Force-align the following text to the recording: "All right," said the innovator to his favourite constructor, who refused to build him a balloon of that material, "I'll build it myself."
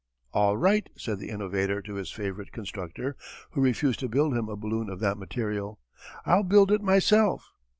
"All 0.33 0.57
right," 0.57 0.89
said 0.97 1.19
the 1.19 1.29
innovator 1.29 1.79
to 1.83 1.93
his 1.93 2.09
favourite 2.11 2.51
constructor, 2.51 3.15
who 3.51 3.61
refused 3.61 3.99
to 3.99 4.09
build 4.09 4.35
him 4.35 4.49
a 4.49 4.55
balloon 4.55 4.89
of 4.89 4.99
that 5.01 5.19
material, 5.19 5.79
"I'll 6.25 6.41
build 6.41 6.71
it 6.71 6.81
myself." 6.81 7.51